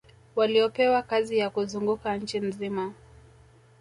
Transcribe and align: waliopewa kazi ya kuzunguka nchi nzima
waliopewa 0.35 1.01
kazi 1.01 1.37
ya 1.37 1.49
kuzunguka 1.49 2.17
nchi 2.17 2.39
nzima 2.39 2.93